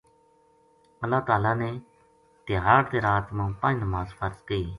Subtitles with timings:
[1.03, 1.69] اللہ تعالی نے
[2.45, 4.69] تیہاڑ تے رات ما پنج نماز فرض کی ہیں۔